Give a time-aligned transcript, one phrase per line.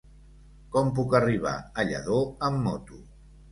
[0.75, 1.53] Com puc arribar
[1.83, 2.19] a Lladó
[2.51, 3.01] amb moto?